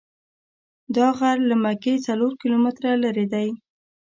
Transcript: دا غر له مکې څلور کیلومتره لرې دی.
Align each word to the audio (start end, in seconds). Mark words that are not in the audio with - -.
دا 0.95 1.07
غر 1.17 1.37
له 1.49 1.55
مکې 1.63 1.95
څلور 2.07 2.31
کیلومتره 2.41 2.91
لرې 3.03 3.25
دی. 3.33 3.47